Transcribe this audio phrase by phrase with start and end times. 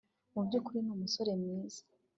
[0.33, 1.81] Mu byukuri ni umusore mwiza